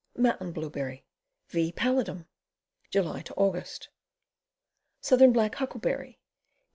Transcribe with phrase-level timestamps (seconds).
[0.17, 1.05] Mountain Blueberry.
[1.49, 1.71] V.
[1.71, 2.25] pallidum,.
[2.91, 3.87] Jidy Aug.
[4.99, 6.17] Southern Black Huckleberry.